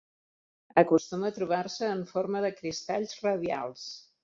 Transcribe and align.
Acostuma 0.81 1.27
a 1.29 1.35
trobar-se 1.35 1.91
en 1.97 2.03
forma 2.15 2.43
de 2.47 2.51
cristalls 2.63 3.17
radials. 3.29 3.89